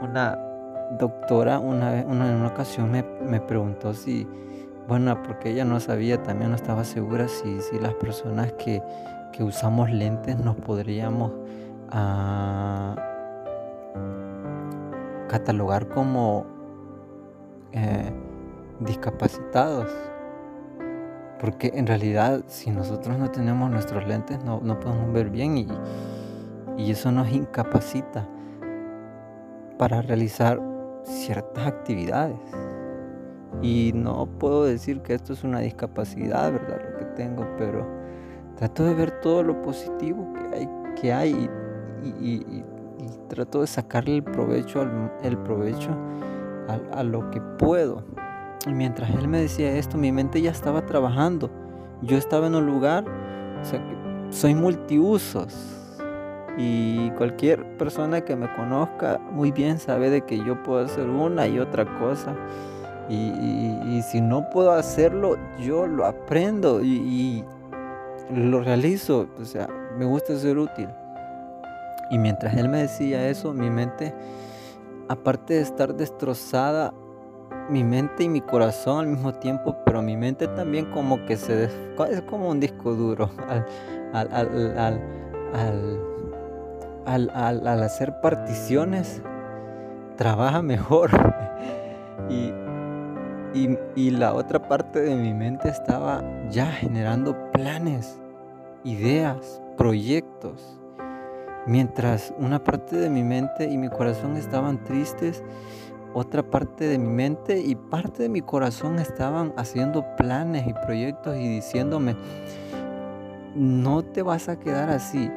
una 0.00 0.38
doctora 0.98 1.58
una, 1.58 1.90
vez, 1.90 2.04
una, 2.06 2.28
en 2.28 2.36
una 2.36 2.48
ocasión 2.48 2.90
me, 2.90 3.02
me, 3.02 3.40
preguntó 3.40 3.92
si, 3.94 4.26
bueno, 4.86 5.22
porque 5.22 5.50
ella 5.50 5.64
no 5.64 5.80
sabía, 5.80 6.22
también 6.22 6.50
no 6.50 6.56
estaba 6.56 6.84
segura 6.84 7.28
si, 7.28 7.60
si 7.60 7.78
las 7.78 7.94
personas 7.94 8.52
que, 8.54 8.82
que 9.32 9.44
usamos 9.44 9.90
lentes 9.90 10.38
nos 10.38 10.56
podríamos 10.56 11.32
ah, 11.90 12.96
catalogar 15.28 15.88
como 15.88 16.46
eh, 17.72 18.12
discapacitados. 18.80 19.88
Porque 21.40 21.72
en 21.74 21.86
realidad 21.86 22.42
si 22.46 22.70
nosotros 22.70 23.18
no 23.18 23.30
tenemos 23.30 23.70
nuestros 23.70 24.06
lentes 24.06 24.42
no, 24.44 24.60
no 24.60 24.80
podemos 24.80 25.12
ver 25.12 25.30
bien 25.30 25.56
y, 25.58 25.68
y 26.76 26.90
eso 26.90 27.12
nos 27.12 27.30
incapacita 27.30 28.26
para 29.78 30.02
realizar 30.02 30.60
ciertas 31.04 31.66
actividades. 31.66 32.38
Y 33.62 33.92
no 33.94 34.26
puedo 34.26 34.64
decir 34.64 35.00
que 35.00 35.14
esto 35.14 35.32
es 35.32 35.42
una 35.42 35.60
discapacidad, 35.60 36.52
¿verdad? 36.52 36.80
Lo 36.92 36.98
que 36.98 37.04
tengo, 37.16 37.46
pero 37.56 37.86
trato 38.56 38.84
de 38.84 38.94
ver 38.94 39.20
todo 39.20 39.42
lo 39.42 39.60
positivo 39.62 40.32
que 40.34 40.56
hay, 40.56 40.68
que 41.00 41.12
hay 41.12 41.50
y, 42.20 42.64
trato 43.28 43.60
de 43.60 43.66
sacarle 43.66 44.16
el 44.16 44.24
provecho, 44.24 44.86
el 45.22 45.38
provecho 45.38 45.90
a, 46.92 47.02
lo 47.02 47.30
que 47.30 47.40
puedo. 47.40 48.02
Y 48.66 48.70
mientras 48.70 49.10
él 49.10 49.28
me 49.28 49.40
decía 49.40 49.76
esto, 49.76 49.96
mi 49.96 50.12
mente 50.12 50.40
ya 50.42 50.50
estaba 50.50 50.84
trabajando. 50.84 51.50
Yo 52.02 52.16
estaba 52.16 52.46
en 52.46 52.54
un 52.54 52.66
lugar, 52.66 53.04
o 53.60 53.64
sea, 53.64 53.80
soy 54.30 54.54
multiusos 54.54 55.78
y 56.56 57.10
cualquier 57.12 57.76
persona 57.76 58.20
que 58.20 58.34
me 58.34 58.52
conozca 58.54 59.18
muy 59.30 59.52
bien 59.52 59.78
sabe 59.78 60.10
de 60.10 60.22
que 60.22 60.38
yo 60.38 60.60
puedo 60.64 60.84
hacer 60.84 61.08
una 61.08 61.46
y 61.46 61.60
otra 61.60 61.84
cosa. 61.98 62.34
Y, 63.08 64.02
si 64.02 64.20
no 64.20 64.50
puedo 64.50 64.72
hacerlo, 64.72 65.38
yo 65.58 65.86
lo 65.86 66.04
aprendo 66.04 66.82
y, 66.82 67.44
lo 68.30 68.60
realizo. 68.60 69.28
O 69.40 69.44
sea, 69.44 69.68
me 69.96 70.04
gusta 70.04 70.36
ser 70.36 70.58
útil. 70.58 70.88
Y 72.10 72.18
mientras 72.18 72.54
él 72.56 72.68
me 72.68 72.82
decía 72.82 73.28
eso, 73.28 73.54
mi 73.54 73.70
mente, 73.70 74.14
aparte 75.08 75.54
de 75.54 75.60
estar 75.62 75.94
destrozada, 75.94 76.92
mi 77.68 77.84
mente 77.84 78.24
y 78.24 78.28
mi 78.28 78.40
corazón 78.40 79.00
al 79.00 79.06
mismo 79.06 79.34
tiempo, 79.34 79.76
pero 79.84 80.02
mi 80.02 80.16
mente 80.16 80.48
también 80.48 80.86
como 80.86 81.24
que 81.26 81.36
se... 81.36 81.64
es 81.64 82.22
como 82.22 82.48
un 82.48 82.60
disco 82.60 82.94
duro 82.94 83.30
al, 84.12 84.32
al 84.32 85.00
al, 87.08 87.82
hacer 87.82 88.20
particiones 88.20 89.22
trabaja 90.16 90.62
mejor. 90.62 91.10
y, 92.28 92.52
y, 93.96 94.10
la 94.10 94.34
otra 94.34 94.68
parte 94.68 95.00
de 95.00 95.14
mi 95.14 95.32
mente 95.32 95.68
estaba 95.68 96.22
ya 96.50 96.66
generando 96.66 97.50
planes, 97.52 98.20
ideas, 98.84 99.62
proyectos. 99.76 100.78
Mientras 101.66 102.32
una 102.38 102.62
parte 102.62 102.96
de 102.96 103.10
mi 103.10 103.22
mente 103.22 103.68
y 103.68 103.76
mi 103.76 103.88
corazón 103.88 104.36
estaban 104.36 104.82
tristes, 104.84 105.42
otra 106.14 106.42
parte 106.42 106.86
de 106.86 106.98
mi 106.98 107.08
mente 107.08 107.60
y 107.60 107.74
parte 107.74 108.24
de 108.24 108.28
mi 108.28 108.40
corazón 108.40 108.98
estaban 108.98 109.52
haciendo 109.56 110.04
planes 110.16 110.66
y 110.66 110.72
proyectos 110.72 111.36
y 111.36 111.48
diciéndome, 111.48 112.16
no 113.54 114.02
te 114.02 114.22
vas 114.22 114.48
a 114.48 114.58
quedar 114.58 114.90
así. 114.90 115.30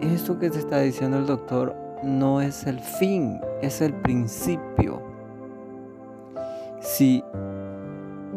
Eso 0.00 0.38
que 0.38 0.50
te 0.50 0.58
está 0.58 0.80
diciendo 0.80 1.18
el 1.18 1.26
doctor 1.26 1.74
no 2.02 2.40
es 2.40 2.66
el 2.66 2.80
fin, 2.80 3.40
es 3.62 3.80
el 3.80 3.94
principio. 3.94 5.00
Si 6.80 7.24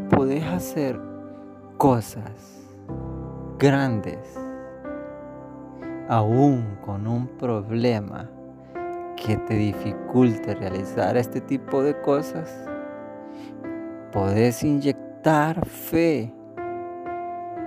podés 0.09 0.45
hacer 0.45 0.99
cosas 1.77 2.31
grandes, 3.59 4.19
aún 6.07 6.77
con 6.85 7.07
un 7.07 7.27
problema 7.27 8.29
que 9.27 9.35
te 9.35 9.55
dificulte 9.55 10.55
realizar 10.55 11.17
este 11.17 11.41
tipo 11.41 11.83
de 11.83 11.99
cosas, 11.99 12.49
podés 14.13 14.63
inyectar 14.63 15.65
fe, 15.67 16.33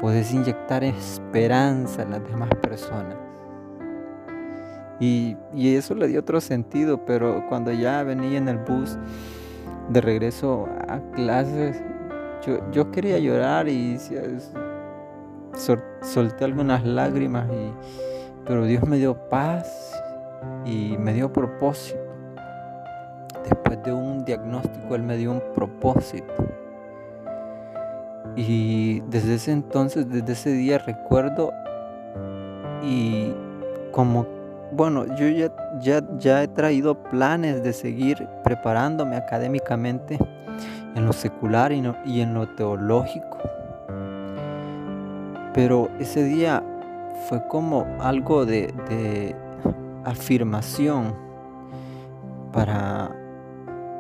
podés 0.01 0.33
inyectar 0.33 0.83
esperanza 0.83 2.01
en 2.03 2.13
las 2.13 2.25
demás 2.25 2.49
personas. 2.63 3.15
Y, 5.01 5.37
eso 5.55 5.95
le 5.95 6.09
dio 6.09 6.21
otro 6.21 6.41
sentido, 6.41 7.05
pero 7.05 7.45
cuando 7.51 7.73
ya 7.73 8.03
venía 8.05 8.39
en 8.39 8.49
el 8.49 8.57
bus 8.57 8.97
de 9.91 10.01
regreso 10.01 10.67
a 10.89 10.99
clases, 11.13 11.83
yo, 12.73 12.91
quería 12.91 13.19
llorar 13.19 13.69
y 13.69 13.99
solté 15.53 16.43
algunas 16.43 16.87
lágrimas, 16.87 17.51
y, 17.51 17.71
pero 18.47 18.65
Dios 18.65 18.89
me 18.89 18.97
dio 18.97 19.29
paz 19.29 20.00
y 20.65 20.97
me 20.99 21.13
dio 21.13 21.33
propósito. 21.33 21.99
Después 23.45 23.83
de 23.83 23.93
un 23.93 24.25
diagnóstico, 24.25 24.95
Él 24.95 25.03
me 25.03 25.17
dio 25.17 25.33
un 25.33 25.43
propósito. 25.55 26.33
Y 28.37 29.01
desde 29.09 29.35
ese 29.35 29.53
entonces, 29.53 30.09
desde 30.09 30.33
ese 30.33 30.53
día 30.53 30.79
recuerdo 30.79 31.53
y 32.83 33.35
como, 33.93 34.27
bueno, 34.73 35.05
yo 35.17 35.29
ya, 35.29 35.53
ya, 35.81 36.03
ya 36.19 36.43
he 36.43 36.49
traído 36.49 36.95
planes 36.95 37.63
de 37.63 37.73
seguir 37.73 38.29
preparándome 38.45 39.17
académicamente 39.17 40.19
en 40.95 41.07
lo 41.07 41.13
secular 41.13 41.73
y, 41.73 41.83
y 42.05 42.21
en 42.21 42.35
lo 42.35 42.49
teológico. 42.49 43.39
Pero 45.53 45.89
ese 45.99 46.23
día 46.23 46.63
fue 47.29 47.45
como 47.49 47.87
algo 48.01 48.47
de, 48.47 48.73
de 48.89 49.35
afirmación 50.05 51.15
para 52.53 53.17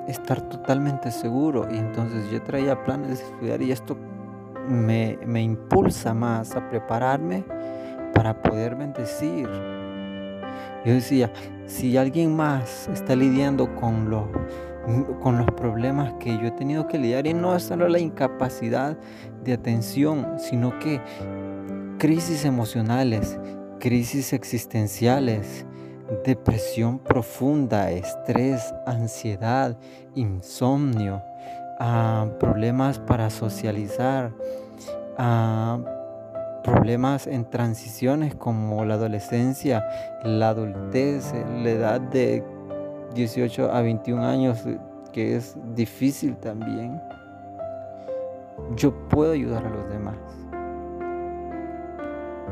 estar 0.08 0.40
totalmente 0.48 1.10
seguro. 1.10 1.68
Y 1.70 1.78
entonces 1.78 2.30
yo 2.30 2.42
traía 2.42 2.82
planes 2.84 3.18
de 3.18 3.24
estudiar 3.24 3.62
y 3.62 3.72
esto 3.72 3.96
me, 4.68 5.18
me 5.26 5.42
impulsa 5.42 6.14
más 6.14 6.54
a 6.56 6.68
prepararme 6.68 7.44
para 8.14 8.40
poder 8.42 8.76
bendecir. 8.76 9.48
Yo 10.84 10.94
decía, 10.94 11.30
si 11.66 11.96
alguien 11.96 12.34
más 12.34 12.88
está 12.88 13.14
lidiando 13.14 13.74
con 13.76 14.08
los, 14.08 14.24
con 15.20 15.38
los 15.38 15.46
problemas 15.52 16.14
que 16.14 16.36
yo 16.38 16.46
he 16.46 16.50
tenido 16.52 16.86
que 16.86 16.98
lidiar, 16.98 17.26
y 17.26 17.34
no 17.34 17.54
es 17.54 17.64
solo 17.64 17.88
la 17.88 17.98
incapacidad 17.98 18.98
de 19.44 19.52
atención, 19.52 20.36
sino 20.38 20.78
que 20.78 21.00
crisis 21.98 22.44
emocionales, 22.46 23.38
crisis 23.78 24.32
existenciales, 24.32 25.66
depresión 26.24 26.98
profunda, 26.98 27.90
estrés, 27.90 28.74
ansiedad, 28.86 29.76
insomnio, 30.14 31.22
ah, 31.78 32.26
problemas 32.38 32.98
para 32.98 33.30
socializar, 33.30 34.32
ah, 35.18 35.78
problemas 36.64 37.26
en 37.26 37.48
transiciones 37.48 38.34
como 38.34 38.84
la 38.84 38.94
adolescencia, 38.94 39.84
la 40.24 40.50
adultez, 40.50 41.32
la 41.62 41.70
edad 41.70 42.00
de 42.00 42.44
18 43.14 43.72
a 43.72 43.80
21 43.80 44.24
años, 44.24 44.58
que 45.12 45.36
es 45.36 45.56
difícil 45.74 46.36
también. 46.36 47.00
Yo 48.76 48.92
puedo 49.08 49.32
ayudar 49.32 49.64
a 49.64 49.70
los 49.70 49.88
demás. 49.88 50.16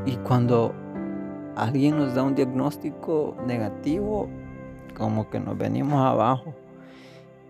Y 0.06 0.16
cuando 0.16 0.74
alguien 1.58 1.98
nos 1.98 2.14
da 2.14 2.22
un 2.22 2.36
diagnóstico 2.36 3.36
negativo, 3.44 4.28
como 4.96 5.28
que 5.28 5.40
nos 5.40 5.58
venimos 5.58 6.00
abajo. 6.00 6.54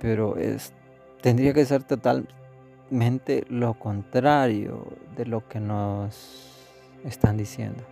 Pero 0.01 0.37
es, 0.37 0.73
tendría 1.21 1.53
que 1.53 1.65
ser 1.67 1.83
totalmente 1.83 3.45
lo 3.49 3.75
contrario 3.75 4.87
de 5.17 5.27
lo 5.27 5.47
que 5.47 5.61
nos 5.61 6.71
están 7.05 7.37
diciendo. 7.37 7.85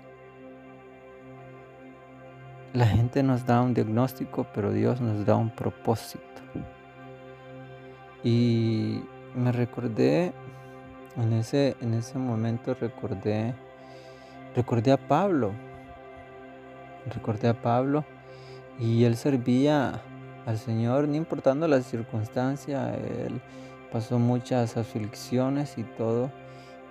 La 2.72 2.87
gente 2.87 3.22
nos 3.22 3.46
da 3.46 3.61
un 3.61 3.74
diagnóstico, 3.74 4.46
pero 4.55 4.72
Dios 4.72 5.00
nos 5.00 5.24
da 5.26 5.37
un 5.37 5.50
propósito. 5.50 6.24
Y 8.24 9.02
me 9.35 9.52
recordé, 9.52 10.33
en 11.16 11.33
ese, 11.35 11.76
en 11.81 11.94
ese 11.94 12.18
momento 12.18 12.74
recordé, 12.74 13.55
recordé 14.55 14.92
a 14.92 14.96
Pablo 14.96 15.52
recordé 17.14 17.49
a 17.49 17.61
Pablo 17.61 18.05
y 18.79 19.05
él 19.05 19.16
servía 19.16 20.03
al 20.47 20.59
Señor, 20.59 21.09
no 21.09 21.16
importando 21.16 21.66
la 21.66 21.81
circunstancia, 21.83 22.95
él 22.95 23.40
pasó 23.90 24.19
muchas 24.19 24.77
aflicciones 24.77 25.79
y 25.79 25.83
todo. 25.83 26.31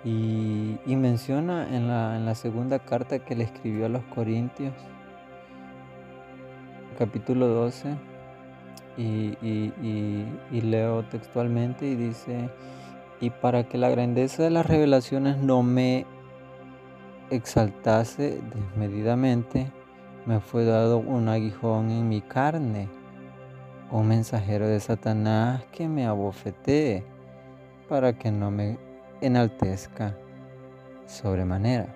Y, 0.03 0.77
menciona 0.85 1.67
en 1.75 1.87
la, 1.87 2.15
en 2.15 2.25
la 2.25 2.35
segunda 2.35 2.77
carta 2.79 3.19
que 3.19 3.35
le 3.35 3.43
escribió 3.43 3.87
a 3.87 3.89
los 3.89 4.03
Corintios, 4.03 4.73
capítulo 6.99 7.47
12, 7.47 7.95
y, 8.97 9.37
y, 9.41 10.61
leo 10.61 11.03
textualmente 11.05 11.87
y 11.87 11.95
dice, 11.95 12.49
y 13.19 13.29
para 13.29 13.67
que 13.67 13.77
la 13.77 13.89
grandeza 13.89 14.43
de 14.43 14.51
las 14.51 14.65
revelaciones 14.65 15.37
no 15.37 15.63
me 15.63 16.05
exaltase 17.29 18.41
desmedidamente, 18.53 19.71
me 20.25 20.39
fue 20.39 20.65
dado 20.65 20.97
un 20.97 21.29
aguijón 21.29 21.91
en 21.91 22.09
mi 22.09 22.21
carne, 22.21 22.89
un 23.91 24.07
mensajero 24.07 24.67
de 24.67 24.79
Satanás 24.79 25.63
que 25.71 25.87
me 25.87 26.05
abofetee 26.05 27.03
para 27.87 28.13
que 28.13 28.31
no 28.31 28.49
me 28.49 28.79
enaltezca 29.21 30.17
sobremanera. 31.05 31.87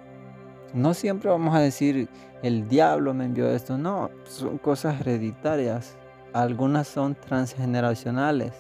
No 0.74 0.94
siempre 0.94 1.30
vamos 1.32 1.56
a 1.56 1.60
decir, 1.60 2.08
el 2.44 2.68
diablo 2.68 3.14
me 3.16 3.26
envió 3.26 3.50
esto, 3.50 3.78
no, 3.78 4.12
son 4.26 4.60
cosas 4.60 5.02
hereditarias, 5.02 5.98
algunas 6.32 6.88
son 6.88 7.16
transgeneracionales, 7.16 8.54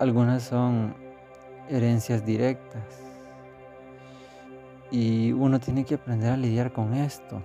algunas 0.00 0.42
son 0.42 0.94
herencias 1.68 2.26
directas. 2.26 2.82
Y 4.90 5.32
uno 5.32 5.60
tiene 5.60 5.84
que 5.84 5.94
aprender 5.94 6.32
a 6.32 6.36
lidiar 6.36 6.72
con 6.72 6.94
esto. 6.94 7.42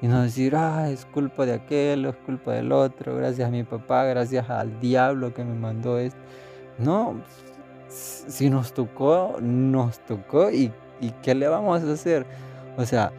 Y 0.00 0.06
no 0.06 0.22
decir, 0.22 0.54
ah, 0.54 0.90
es 0.90 1.04
culpa 1.06 1.44
de 1.44 1.54
aquel, 1.54 2.06
es 2.06 2.16
culpa 2.16 2.52
del 2.52 2.70
otro, 2.70 3.16
gracias 3.16 3.48
a 3.48 3.50
mi 3.50 3.64
papá, 3.64 4.04
gracias 4.04 4.48
al 4.48 4.78
diablo 4.78 5.34
que 5.34 5.44
me 5.44 5.54
mandó 5.54 5.98
esto. 5.98 6.20
No, 6.78 7.16
si 7.88 8.48
nos 8.48 8.72
tocó, 8.72 9.36
nos 9.40 9.98
tocó 10.00 10.50
y, 10.50 10.72
y 11.00 11.10
¿qué 11.22 11.34
le 11.34 11.48
vamos 11.48 11.82
a 11.82 11.92
hacer? 11.92 12.26
O 12.76 12.84
sea, 12.86 13.12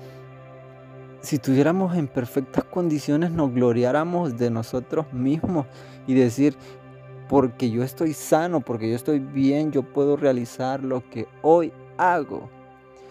si 1.22 1.38
tuviéramos 1.38 1.98
en 1.98 2.08
perfectas 2.08 2.64
condiciones, 2.64 3.32
nos 3.32 3.54
gloriáramos 3.54 4.38
de 4.38 4.50
nosotros 4.50 5.12
mismos 5.12 5.66
y 6.08 6.14
decir, 6.14 6.56
porque 7.28 7.70
yo 7.70 7.84
estoy 7.84 8.14
sano, 8.14 8.62
porque 8.62 8.90
yo 8.90 8.96
estoy 8.96 9.20
bien, 9.20 9.72
yo 9.74 9.84
puedo 9.84 10.16
realizar 10.16 10.82
lo 10.82 11.08
que 11.10 11.28
hoy 11.42 11.74
hago 11.98 12.50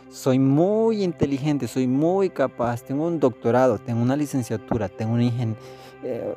soy 0.08 0.38
muy 0.38 1.02
inteligente, 1.02 1.68
soy 1.68 1.86
muy 1.86 2.30
capaz, 2.30 2.82
tengo 2.82 3.06
un 3.06 3.20
doctorado, 3.20 3.78
tengo 3.78 4.02
una 4.02 4.16
licenciatura, 4.16 4.88
tengo 4.88 5.12
un 5.12 5.22
ingen 5.22 5.56
eh, 6.02 6.34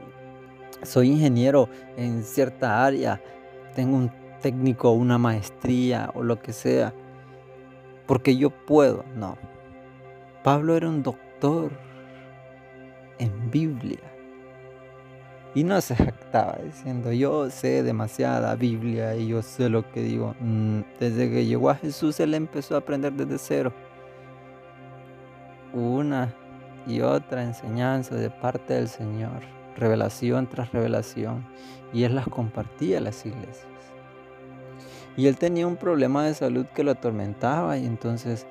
soy 0.83 1.09
ingeniero 1.09 1.69
en 1.97 2.23
cierta 2.23 2.83
área, 2.83 3.21
tengo 3.75 3.97
un 3.97 4.11
técnico, 4.41 4.91
una 4.91 5.17
maestría 5.17 6.11
o 6.15 6.23
lo 6.23 6.39
que 6.39 6.53
sea, 6.53 6.93
porque 8.07 8.35
yo 8.35 8.49
puedo, 8.49 9.05
no. 9.15 9.37
Pablo 10.43 10.75
era 10.75 10.89
un 10.89 11.03
doctor 11.03 11.71
en 13.19 13.51
Biblia. 13.51 14.10
Y 15.53 15.63
no 15.63 15.81
se 15.81 15.95
jactaba 15.97 16.57
diciendo, 16.63 17.11
yo 17.11 17.49
sé 17.49 17.83
demasiada 17.83 18.55
Biblia 18.55 19.15
y 19.15 19.27
yo 19.27 19.41
sé 19.41 19.69
lo 19.69 19.89
que 19.91 20.01
digo. 20.01 20.35
Mm, 20.39 20.81
desde 20.99 21.29
que 21.29 21.45
llegó 21.45 21.69
a 21.69 21.75
Jesús, 21.75 22.19
él 22.19 22.33
empezó 22.33 22.75
a 22.75 22.79
aprender 22.79 23.13
desde 23.13 23.37
cero. 23.37 23.73
Una 25.73 26.33
y 26.87 27.01
otra 27.01 27.43
enseñanza 27.43 28.15
de 28.15 28.29
parte 28.29 28.73
del 28.73 28.87
Señor, 28.87 29.41
revelación 29.77 30.47
tras 30.47 30.71
revelación, 30.71 31.45
y 31.93 32.03
él 32.03 32.15
las 32.15 32.27
compartía 32.27 32.97
a 32.97 33.01
las 33.01 33.25
iglesias. 33.25 33.67
Y 35.17 35.27
él 35.27 35.37
tenía 35.37 35.67
un 35.67 35.75
problema 35.75 36.23
de 36.23 36.33
salud 36.33 36.65
que 36.73 36.83
lo 36.83 36.91
atormentaba 36.91 37.77
y 37.77 37.85
entonces 37.85 38.47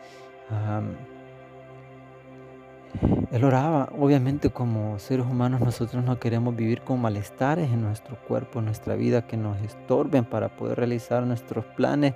él 3.30 3.44
oraba. 3.44 3.88
Obviamente 3.98 4.50
como 4.50 4.98
seres 4.98 5.26
humanos 5.26 5.60
nosotros 5.60 6.04
no 6.04 6.18
queremos 6.18 6.56
vivir 6.56 6.82
con 6.82 7.00
malestares 7.00 7.70
en 7.70 7.82
nuestro 7.82 8.16
cuerpo, 8.16 8.58
en 8.58 8.66
nuestra 8.66 8.96
vida, 8.96 9.26
que 9.26 9.36
nos 9.36 9.60
estorben 9.60 10.24
para 10.24 10.56
poder 10.56 10.78
realizar 10.78 11.22
nuestros 11.24 11.64
planes, 11.64 12.14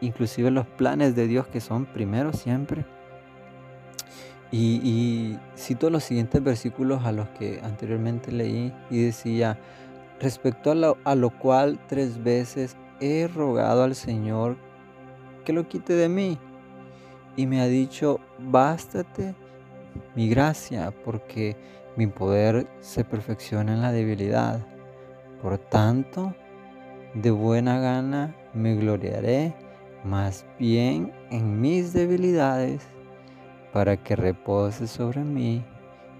inclusive 0.00 0.50
los 0.50 0.66
planes 0.66 1.14
de 1.14 1.26
Dios 1.26 1.46
que 1.46 1.60
son 1.60 1.86
primero 1.86 2.32
siempre. 2.32 2.84
Y, 4.50 4.80
y 4.84 5.38
cito 5.56 5.88
los 5.88 6.04
siguientes 6.04 6.42
versículos 6.42 7.04
a 7.06 7.12
los 7.12 7.28
que 7.30 7.60
anteriormente 7.62 8.32
leí 8.32 8.72
y 8.90 9.02
decía, 9.04 9.58
respecto 10.20 10.70
a 10.70 10.74
lo, 10.74 10.98
a 11.04 11.14
lo 11.14 11.30
cual 11.30 11.78
tres 11.88 12.22
veces 12.22 12.76
he 13.00 13.28
rogado 13.28 13.82
al 13.82 13.94
Señor 13.94 14.56
que 15.44 15.52
lo 15.52 15.68
quite 15.68 15.94
de 15.94 16.08
mí. 16.08 16.38
Y 17.34 17.46
me 17.46 17.62
ha 17.62 17.66
dicho, 17.66 18.20
bástate 18.38 19.34
mi 20.14 20.28
gracia, 20.28 20.92
porque 21.04 21.56
mi 21.96 22.06
poder 22.06 22.66
se 22.80 23.04
perfecciona 23.04 23.74
en 23.74 23.82
la 23.82 23.92
debilidad. 23.92 24.60
Por 25.42 25.58
tanto, 25.58 26.34
de 27.14 27.30
buena 27.30 27.78
gana 27.78 28.34
me 28.54 28.74
gloriaré 28.76 29.54
más 30.04 30.46
bien 30.58 31.12
en 31.30 31.60
mis 31.60 31.92
debilidades, 31.92 32.82
para 33.72 33.96
que 33.96 34.16
repose 34.16 34.86
sobre 34.86 35.20
mí 35.20 35.64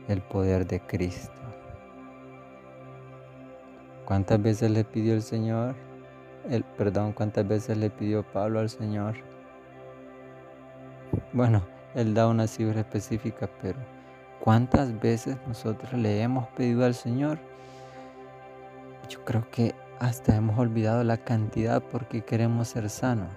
el 0.08 0.22
poder 0.22 0.66
de 0.66 0.80
Cristo. 0.80 1.32
¿Cuántas 4.06 4.42
veces 4.42 4.70
le 4.70 4.85
pidió 4.85 5.14
el 5.14 5.22
Señor? 5.22 5.74
El, 6.48 6.64
perdón, 6.64 7.12
¿cuántas 7.12 7.46
veces 7.46 7.76
le 7.76 7.90
pidió 7.90 8.22
Pablo 8.22 8.61
al 8.61 8.68
Señor? 8.68 9.14
Bueno, 11.32 11.62
él 11.94 12.14
da 12.14 12.28
una 12.28 12.46
cifra 12.46 12.81
específica, 12.81 13.48
pero 13.61 13.78
¿cuántas 14.40 14.98
veces 15.00 15.37
nosotros 15.46 15.92
le 15.92 16.22
hemos 16.22 16.48
pedido 16.48 16.85
al 16.85 16.94
Señor? 16.94 17.38
Yo 19.09 19.24
creo 19.24 19.48
que 19.50 19.74
hasta 19.98 20.35
hemos 20.35 20.59
olvidado 20.59 21.05
la 21.05 21.18
cantidad 21.18 21.83
porque 21.83 22.22
queremos 22.22 22.68
ser 22.68 22.90
sanos. 22.90 23.28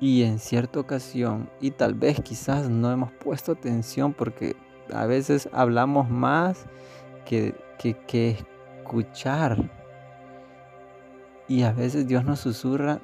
Y 0.00 0.22
en 0.22 0.38
cierta 0.38 0.78
ocasión, 0.78 1.50
y 1.60 1.72
tal 1.72 1.94
vez 1.94 2.20
quizás 2.20 2.68
no 2.68 2.92
hemos 2.92 3.10
puesto 3.12 3.52
atención 3.52 4.12
porque 4.12 4.54
a 4.94 5.06
veces 5.06 5.48
hablamos 5.52 6.08
más 6.08 6.66
que, 7.24 7.54
que, 7.78 8.38
escuchar. 8.78 9.58
Y 11.48 11.62
a 11.62 11.72
veces 11.72 12.06
Dios 12.06 12.24
nos 12.24 12.40
susurra, 12.40 13.00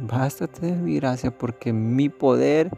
bástate 0.00 0.66
de 0.66 0.72
mi 0.72 0.96
gracia 0.96 1.30
porque 1.30 1.72
mi 1.72 2.08
poder 2.08 2.70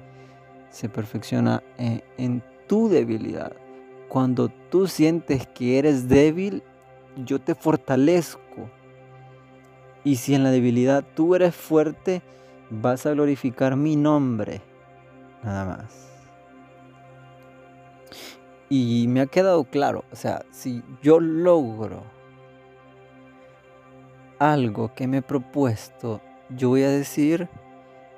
se 0.71 0.89
perfecciona 0.89 1.63
en, 1.77 2.43
tu 2.67 2.89
debilidad. 2.89 3.53
Cuando 4.09 4.49
tú 4.71 4.87
sientes 4.87 5.47
que 5.47 5.79
eres 5.79 6.09
débil, 6.09 6.63
yo 7.25 7.39
te 7.39 7.55
fortalezco. 7.55 8.71
Y 10.05 10.17
si 10.17 10.35
en 10.35 10.45
la 10.45 10.51
debilidad 10.51 11.03
tú 11.15 11.35
eres 11.35 11.55
fuerte, 11.55 12.23
vas 12.71 13.07
a 13.07 13.13
glorificar 13.13 13.77
mi 13.77 13.97
nombre. 13.97 14.61
Nada 15.43 15.65
más. 15.65 16.09
Y 18.69 19.07
me 19.09 19.23
ha 19.23 19.27
quedado 19.27 19.65
claro, 19.65 20.05
o 20.13 20.17
sea, 20.17 20.45
si 20.51 20.83
yo 21.03 21.21
logro 21.21 22.03
algo 24.39 24.93
que 24.95 25.07
me 25.07 25.19
he 25.19 25.23
propuesto 25.23 26.21
yo 26.51 26.71
voy 26.71 26.83
a 26.83 26.91
decir, 26.91 27.49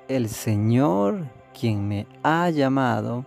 el 0.07 0.29
Señor 0.29 1.25
quien 1.57 1.87
me 1.87 2.07
ha 2.23 2.49
llamado, 2.49 3.25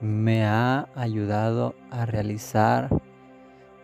me 0.00 0.44
ha 0.44 0.88
ayudado 0.94 1.74
a 1.90 2.04
realizar 2.04 2.90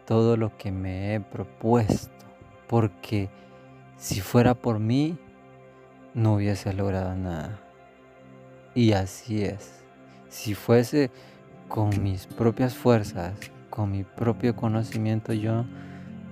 todo 0.04 0.36
lo 0.36 0.56
que 0.56 0.72
me 0.72 1.14
he 1.14 1.20
propuesto, 1.20 2.26
porque 2.68 3.30
si 3.96 4.20
fuera 4.20 4.54
por 4.54 4.78
mí, 4.78 5.18
no 6.14 6.34
hubiese 6.34 6.72
logrado 6.72 7.14
nada. 7.14 7.60
Y 8.74 8.92
así 8.92 9.44
es. 9.44 9.84
Si 10.28 10.54
fuese 10.54 11.10
con 11.68 12.02
mis 12.02 12.26
propias 12.26 12.74
fuerzas, 12.74 13.32
con 13.68 13.92
mi 13.92 14.04
propio 14.04 14.54
conocimiento, 14.56 15.32
yo 15.32 15.64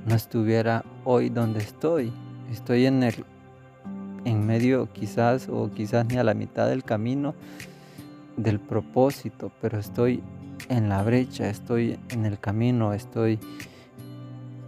no 0.06 0.14
estuviera 0.14 0.84
hoy 1.04 1.30
donde 1.30 1.60
estoy. 1.60 2.12
Estoy 2.50 2.86
en 2.86 3.02
el 3.02 3.24
en 4.24 4.46
medio 4.46 4.88
quizás 4.92 5.48
o 5.48 5.70
quizás 5.70 6.06
ni 6.06 6.16
a 6.16 6.24
la 6.24 6.34
mitad 6.34 6.68
del 6.68 6.84
camino 6.84 7.34
del 8.36 8.60
propósito, 8.60 9.50
pero 9.60 9.78
estoy 9.78 10.22
en 10.68 10.88
la 10.88 11.02
brecha, 11.02 11.48
estoy 11.48 11.98
en 12.10 12.24
el 12.24 12.38
camino, 12.38 12.92
estoy 12.92 13.38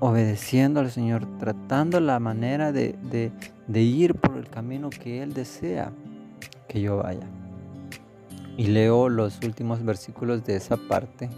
obedeciendo 0.00 0.80
al 0.80 0.90
Señor, 0.90 1.26
tratando 1.38 2.00
la 2.00 2.18
manera 2.18 2.72
de, 2.72 2.96
de, 3.66 3.82
ir 3.82 4.14
por 4.14 4.36
el 4.36 4.48
camino 4.48 4.90
que 4.90 5.22
Él 5.22 5.34
desea 5.34 5.92
que 6.68 6.80
yo 6.80 6.98
vaya. 6.98 7.26
Y 8.56 8.66
leo 8.66 9.08
los 9.08 9.40
últimos 9.44 9.84
versículos 9.84 10.44
de 10.44 10.56
esa 10.56 10.76
parte. 10.76 11.30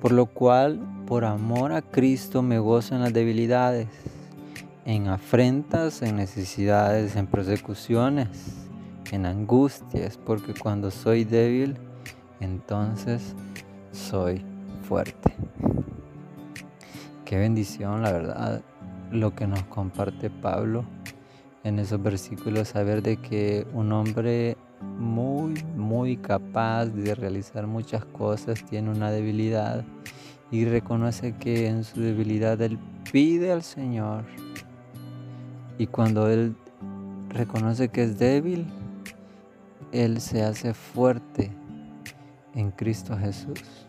Por 0.00 0.12
lo 0.12 0.26
cual, 0.26 0.80
por 1.06 1.24
amor 1.24 1.72
a 1.72 1.82
Cristo, 1.82 2.42
me 2.42 2.58
gozo 2.58 2.94
en 2.94 3.00
las 3.00 3.12
debilidades 3.12 3.88
en 4.84 5.08
afrentas, 5.08 6.02
en 6.02 6.16
necesidades, 6.16 7.16
en 7.16 7.26
persecuciones, 7.26 8.28
en 9.10 9.26
angustias, 9.26 10.18
porque 10.18 10.54
cuando 10.54 10.90
soy 10.90 11.24
débil, 11.24 11.76
entonces 12.40 13.34
soy 13.92 14.44
fuerte. 14.86 15.34
Qué 17.24 17.38
bendición, 17.38 18.02
la 18.02 18.12
verdad, 18.12 18.62
lo 19.10 19.34
que 19.34 19.46
nos 19.46 19.62
comparte 19.64 20.28
Pablo 20.28 20.84
en 21.62 21.78
esos 21.78 22.02
versículos, 22.02 22.68
saber 22.68 23.02
de 23.02 23.16
que 23.16 23.66
un 23.72 23.92
hombre 23.92 24.58
muy, 24.98 25.54
muy 25.76 26.18
capaz 26.18 26.86
de 26.86 27.14
realizar 27.14 27.66
muchas 27.66 28.04
cosas 28.04 28.62
tiene 28.66 28.90
una 28.90 29.10
debilidad 29.10 29.82
y 30.50 30.66
reconoce 30.66 31.34
que 31.36 31.68
en 31.68 31.84
su 31.84 32.00
debilidad 32.00 32.60
él 32.60 32.78
pide 33.10 33.50
al 33.50 33.62
Señor 33.62 34.24
y 35.78 35.86
cuando 35.86 36.28
Él 36.28 36.56
reconoce 37.28 37.88
que 37.88 38.04
es 38.04 38.18
débil, 38.18 38.66
Él 39.92 40.20
se 40.20 40.42
hace 40.42 40.74
fuerte 40.74 41.50
en 42.54 42.70
Cristo 42.70 43.16
Jesús. 43.16 43.86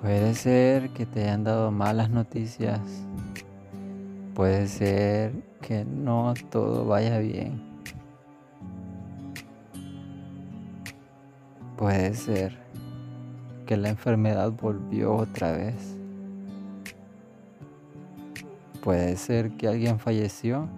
Puede 0.00 0.34
ser 0.34 0.90
que 0.90 1.06
te 1.06 1.22
hayan 1.22 1.44
dado 1.44 1.70
malas 1.70 2.10
noticias. 2.10 2.80
Puede 4.34 4.66
ser 4.68 5.32
que 5.60 5.84
no 5.84 6.34
todo 6.50 6.84
vaya 6.84 7.18
bien. 7.18 7.62
Puede 11.76 12.14
ser 12.14 12.58
que 13.66 13.76
la 13.76 13.88
enfermedad 13.88 14.50
volvió 14.52 15.14
otra 15.14 15.52
vez. 15.52 15.96
Puede 18.84 19.16
ser 19.16 19.52
que 19.52 19.66
alguien 19.66 19.98
falleció. 19.98 20.68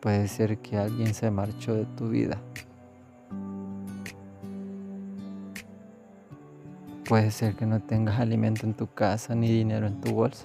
Puede 0.00 0.26
ser 0.26 0.58
que 0.58 0.76
alguien 0.76 1.14
se 1.14 1.30
marchó 1.30 1.74
de 1.74 1.84
tu 1.84 2.08
vida. 2.08 2.38
Puede 7.08 7.30
ser 7.30 7.54
que 7.54 7.66
no 7.66 7.78
tengas 7.78 8.18
alimento 8.18 8.66
en 8.66 8.74
tu 8.74 8.88
casa 8.88 9.36
ni 9.36 9.46
dinero 9.46 9.86
en 9.86 10.00
tu 10.00 10.12
bolsa. 10.12 10.44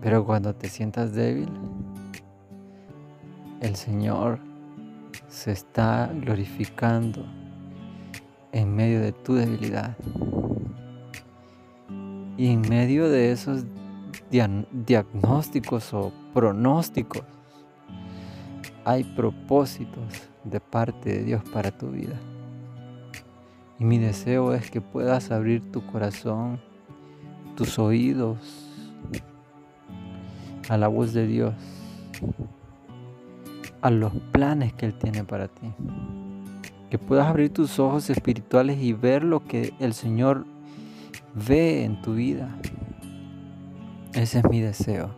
Pero 0.00 0.26
cuando 0.26 0.56
te 0.56 0.68
sientas 0.68 1.14
débil, 1.14 1.48
el 3.60 3.76
Señor 3.76 4.40
se 5.28 5.52
está 5.52 6.10
glorificando 6.12 7.24
en 8.50 8.74
medio 8.74 9.00
de 9.00 9.12
tu 9.12 9.34
debilidad. 9.34 9.96
Y 12.42 12.48
en 12.48 12.62
medio 12.62 13.08
de 13.08 13.30
esos 13.30 13.64
diagnósticos 14.32 15.94
o 15.94 16.12
pronósticos, 16.34 17.22
hay 18.84 19.04
propósitos 19.04 20.28
de 20.42 20.58
parte 20.58 21.18
de 21.18 21.22
Dios 21.22 21.42
para 21.52 21.70
tu 21.70 21.90
vida. 21.90 22.18
Y 23.78 23.84
mi 23.84 23.98
deseo 23.98 24.54
es 24.54 24.72
que 24.72 24.80
puedas 24.80 25.30
abrir 25.30 25.70
tu 25.70 25.86
corazón, 25.86 26.60
tus 27.54 27.78
oídos 27.78 28.38
a 30.68 30.76
la 30.76 30.88
voz 30.88 31.12
de 31.12 31.28
Dios 31.28 31.54
a 33.82 33.90
los 33.92 34.12
planes 34.32 34.72
que 34.72 34.86
Él 34.86 34.94
tiene 34.94 35.22
para 35.22 35.46
ti. 35.46 35.72
Que 36.90 36.98
puedas 36.98 37.28
abrir 37.28 37.52
tus 37.52 37.78
ojos 37.78 38.10
espirituales 38.10 38.82
y 38.82 38.94
ver 38.94 39.22
lo 39.22 39.46
que 39.46 39.74
el 39.78 39.94
Señor 39.94 40.44
ve 41.34 41.84
en 41.84 42.00
tu 42.02 42.14
vida. 42.14 42.48
Ese 44.14 44.40
es 44.40 44.44
mi 44.48 44.60
deseo. 44.60 45.10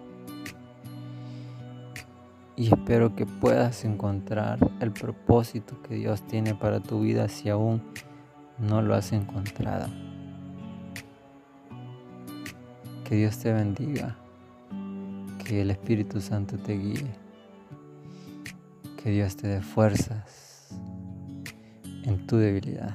Y 2.57 2.69
espero 2.69 3.17
que 3.17 3.27
puedas 3.27 3.85
encontrar 3.85 4.59
el 4.81 4.93
propósito 4.93 5.83
que 5.83 5.97
Dios 5.97 6.23
tiene 6.23 6.55
para 6.55 6.81
tu 6.81 7.01
vida 7.01 7.29
si 7.29 7.49
aún 7.49 7.83
no 8.59 8.81
lo 8.81 8.95
has 8.95 9.13
encontrado. 9.13 9.89
Que 13.05 13.17
Dios 13.17 13.39
te 13.39 13.53
bendiga. 13.53 14.17
Que 15.45 15.63
el 15.63 15.71
Espíritu 15.73 16.21
Santo 16.21 16.57
te 16.57 16.79
guíe. 16.79 17.11
Que 19.03 19.11
Dios 19.11 19.37
te 19.37 19.49
dé 19.49 19.61
fuerzas 19.61 20.69
en 22.05 22.27
tu 22.27 22.37
debilidad. 22.37 22.95